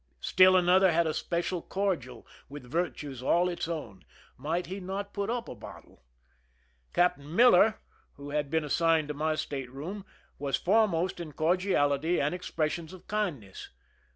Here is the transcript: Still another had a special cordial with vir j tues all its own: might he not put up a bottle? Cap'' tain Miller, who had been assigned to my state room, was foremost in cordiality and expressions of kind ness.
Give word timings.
Still 0.21 0.57
another 0.57 0.91
had 0.91 1.05
a 1.05 1.13
special 1.13 1.61
cordial 1.61 2.25
with 2.49 2.63
vir 2.63 2.89
j 2.89 3.01
tues 3.01 3.21
all 3.21 3.47
its 3.47 3.67
own: 3.67 4.03
might 4.35 4.65
he 4.65 4.79
not 4.79 5.13
put 5.13 5.29
up 5.29 5.47
a 5.47 5.53
bottle? 5.53 6.01
Cap'' 6.91 7.17
tain 7.17 7.35
Miller, 7.35 7.77
who 8.13 8.31
had 8.31 8.49
been 8.49 8.63
assigned 8.63 9.09
to 9.09 9.13
my 9.13 9.35
state 9.35 9.69
room, 9.69 10.03
was 10.39 10.57
foremost 10.57 11.19
in 11.19 11.33
cordiality 11.33 12.19
and 12.19 12.33
expressions 12.33 12.93
of 12.93 13.05
kind 13.07 13.41
ness. 13.41 13.69